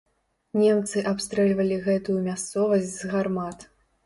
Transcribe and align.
Немцы 0.61 1.03
абстрэльвалі 1.11 1.77
гэтую 1.89 2.17
мясцовасць 2.31 2.91
з 2.97 3.03
гармат. 3.15 3.69